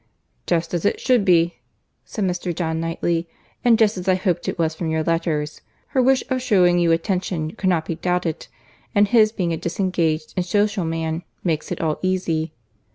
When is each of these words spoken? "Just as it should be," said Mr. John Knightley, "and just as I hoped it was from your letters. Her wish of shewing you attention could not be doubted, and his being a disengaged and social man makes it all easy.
"Just 0.47 0.73
as 0.73 0.83
it 0.83 0.99
should 0.99 1.23
be," 1.23 1.57
said 2.05 2.25
Mr. 2.25 2.55
John 2.55 2.79
Knightley, 2.79 3.29
"and 3.63 3.77
just 3.77 3.97
as 3.97 4.07
I 4.07 4.15
hoped 4.15 4.49
it 4.49 4.57
was 4.57 4.73
from 4.73 4.89
your 4.89 5.03
letters. 5.03 5.61
Her 5.89 6.01
wish 6.01 6.23
of 6.31 6.41
shewing 6.41 6.79
you 6.79 6.91
attention 6.91 7.51
could 7.51 7.69
not 7.69 7.85
be 7.85 7.93
doubted, 7.93 8.47
and 8.95 9.07
his 9.07 9.31
being 9.31 9.53
a 9.53 9.57
disengaged 9.57 10.33
and 10.35 10.43
social 10.43 10.85
man 10.85 11.21
makes 11.43 11.71
it 11.71 11.81
all 11.81 11.99
easy. 12.01 12.51